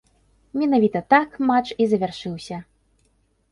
Менавіта 0.61 0.99
так 1.13 1.37
матч 1.51 1.75
і 1.87 1.89
завяршыўся. 1.93 2.61